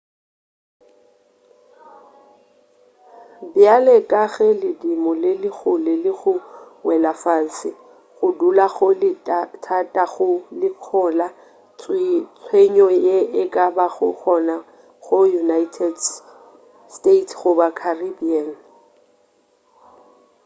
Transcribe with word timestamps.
bjale 3.53 3.95
ka 4.11 4.23
ge 4.33 4.47
ledimo 4.61 5.11
le 5.21 5.31
le 5.41 5.49
kgole 5.57 5.93
le 6.03 6.11
go 6.19 6.33
wela 6.87 7.11
fase 7.23 7.69
go 8.17 8.27
dula 8.39 8.65
go 8.75 8.87
le 9.01 9.09
thata 9.67 10.03
go 10.13 10.29
lekola 10.59 11.27
tshenyo 12.45 12.87
ye 13.05 13.17
e 13.41 13.43
ka 13.53 13.65
bago 13.77 14.07
gona 14.21 14.55
go 15.05 15.17
united 15.43 15.93
states 16.97 17.31
goba 17.39 17.67
caribbean 17.79 18.47